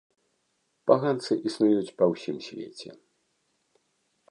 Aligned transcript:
Паганцы 0.91 1.33
існуюць 1.51 1.95
па 2.01 2.05
ўсім 2.15 2.37
свеце. 2.49 2.89